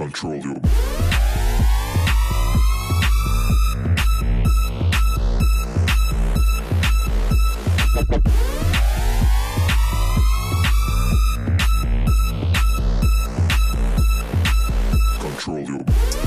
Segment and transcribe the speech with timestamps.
[0.00, 0.54] control your
[15.20, 16.19] Control you.